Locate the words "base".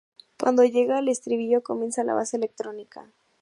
2.15-2.35